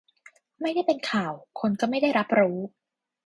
[0.61, 2.57] ไม่ได้เป็นข่าว คนก็ไม่ได้รับรู้